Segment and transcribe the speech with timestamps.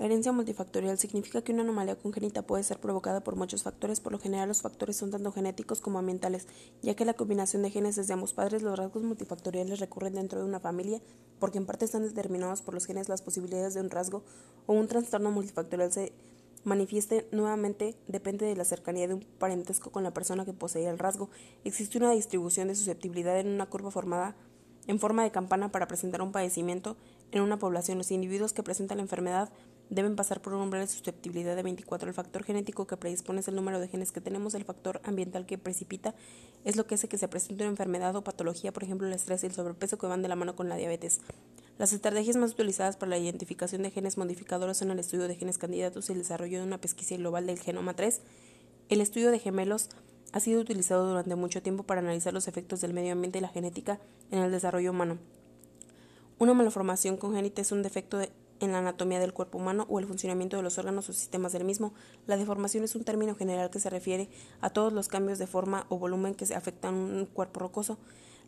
[0.00, 4.18] Herencia multifactorial significa que una anomalía congénita puede ser provocada por muchos factores, por lo
[4.18, 6.46] general los factores son tanto genéticos como ambientales,
[6.80, 10.46] ya que la combinación de genes de ambos padres, los rasgos multifactoriales recurren dentro de
[10.46, 11.02] una familia,
[11.38, 14.24] porque en parte están determinados por los genes las posibilidades de un rasgo
[14.64, 16.14] o un trastorno multifactorial se
[16.64, 20.98] manifieste nuevamente depende de la cercanía de un parentesco con la persona que posee el
[20.98, 21.28] rasgo.
[21.64, 24.34] Existe una distribución de susceptibilidad en una curva formada
[24.86, 26.96] en forma de campana para presentar un padecimiento
[27.32, 27.98] en una población.
[27.98, 29.50] Los individuos que presentan la enfermedad
[29.90, 32.08] deben pasar por un umbral de susceptibilidad de 24.
[32.08, 34.54] El factor genético que predispone es el número de genes que tenemos.
[34.54, 36.14] El factor ambiental que precipita
[36.64, 39.42] es lo que hace que se presente una enfermedad o patología, por ejemplo, el estrés
[39.42, 41.20] y el sobrepeso que van de la mano con la diabetes.
[41.76, 45.58] Las estrategias más utilizadas para la identificación de genes modificadores son el estudio de genes
[45.58, 48.20] candidatos y el desarrollo de una pesquisa global del genoma 3.
[48.88, 49.88] El estudio de gemelos
[50.32, 53.48] ha sido utilizado durante mucho tiempo para analizar los efectos del medio ambiente y la
[53.48, 53.98] genética
[54.30, 55.18] en el desarrollo humano.
[56.38, 58.18] Una malformación congénita es un defecto
[58.60, 61.64] en la anatomía del cuerpo humano o el funcionamiento de los órganos o sistemas del
[61.64, 61.92] mismo.
[62.26, 64.28] La deformación es un término general que se refiere
[64.60, 67.98] a todos los cambios de forma o volumen que se afectan a un cuerpo rocoso.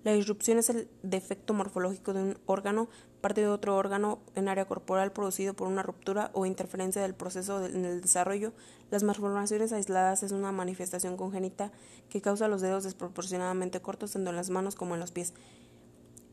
[0.04, 2.88] La disrupción es el defecto morfológico de un órgano,
[3.20, 7.64] parte de otro órgano en área corporal producido por una ruptura o interferencia del proceso
[7.64, 8.52] en el desarrollo.
[8.90, 11.70] Las malformaciones aisladas es una manifestación congénita
[12.08, 15.34] que causa los dedos desproporcionadamente cortos tanto en las manos como en los pies.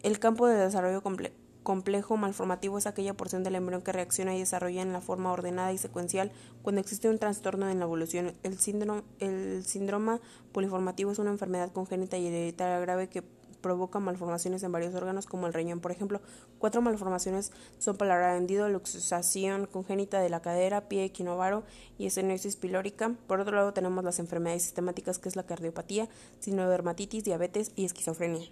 [0.01, 1.03] El campo de desarrollo
[1.63, 5.73] complejo malformativo es aquella porción del embrión que reacciona y desarrolla en la forma ordenada
[5.73, 8.33] y secuencial cuando existe un trastorno en la evolución.
[8.43, 10.19] El síndrome, el síndrome
[10.51, 13.23] poliformativo es una enfermedad congénita y hereditaria grave que
[13.59, 15.79] provoca malformaciones en varios órganos como el riñón.
[15.79, 16.21] Por ejemplo,
[16.57, 21.63] cuatro malformaciones son palabra vendido, luxación congénita de la cadera, pie equinovaro
[21.97, 23.15] y estenosis pilórica.
[23.27, 28.49] Por otro lado, tenemos las enfermedades sistemáticas que es la cardiopatía, sinodermatitis, diabetes y esquizofrenia.